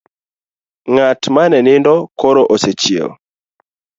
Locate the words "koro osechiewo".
2.19-3.11